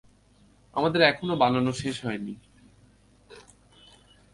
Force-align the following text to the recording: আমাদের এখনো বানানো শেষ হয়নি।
আমাদের 0.75 1.01
এখনো 1.01 1.33
বানানো 1.35 1.71
শেষ 1.71 1.95
হয়নি। 2.05 2.33